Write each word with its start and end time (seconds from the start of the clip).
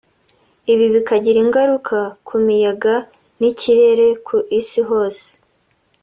ibi 0.71 0.85
bikagira 0.93 1.37
ingaruka 1.45 1.97
ku 2.27 2.35
miyaga 2.45 2.95
n’ikirere 3.39 4.07
ku 4.25 4.35
Isi 4.59 4.81
hose 4.89 5.27